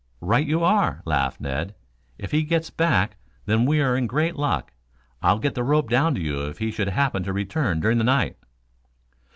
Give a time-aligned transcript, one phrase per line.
[0.21, 1.75] "Right you are," laughed Ned.
[2.17, 4.73] "If he gets back then we are in great luck.
[5.21, 8.03] I'll let the rope down to you if he should happen to return during the
[8.03, 8.35] night."